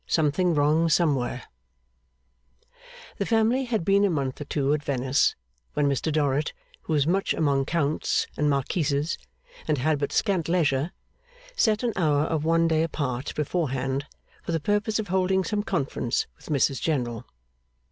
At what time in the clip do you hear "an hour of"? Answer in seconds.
11.83-12.43